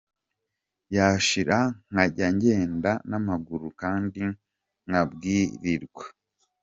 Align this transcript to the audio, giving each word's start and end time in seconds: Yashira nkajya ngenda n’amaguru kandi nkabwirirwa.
Yashira 0.95 1.57
nkajya 1.91 2.27
ngenda 2.35 2.91
n’amaguru 3.09 3.67
kandi 3.81 4.21
nkabwirirwa. 4.87 6.03